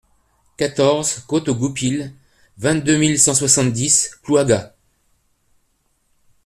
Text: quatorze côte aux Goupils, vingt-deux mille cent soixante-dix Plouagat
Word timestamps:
quatorze 0.57 1.19
côte 1.27 1.47
aux 1.49 1.53
Goupils, 1.55 2.11
vingt-deux 2.57 2.97
mille 2.97 3.19
cent 3.19 3.35
soixante-dix 3.35 4.19
Plouagat 4.23 4.73